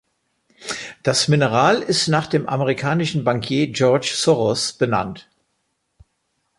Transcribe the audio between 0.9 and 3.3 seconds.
Das Mineral ist nach dem amerikanischen